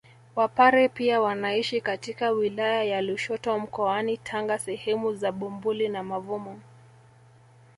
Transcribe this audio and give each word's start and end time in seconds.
Wapare 0.35 0.89
pia 0.89 1.21
wanaishi 1.21 1.81
katika 1.81 2.31
wilaya 2.31 2.83
ya 2.83 3.01
Lushoto 3.01 3.59
mkoani 3.59 4.17
Tanga 4.17 4.59
sehemu 4.59 5.13
za 5.15 5.31
Bumbuli 5.31 5.89
na 5.89 6.03
Mavumo 6.03 6.61